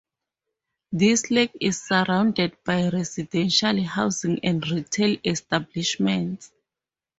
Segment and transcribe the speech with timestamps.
[0.91, 6.51] This lake is surrounded by residential housing and retail establishments.